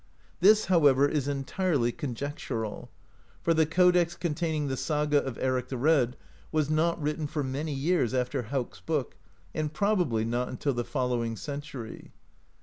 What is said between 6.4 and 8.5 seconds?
was not written for many years after